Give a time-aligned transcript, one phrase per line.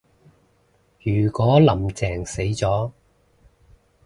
[1.03, 2.89] 如果林鄭死咗